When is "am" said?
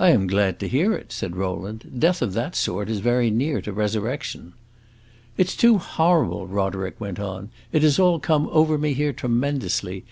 0.10-0.26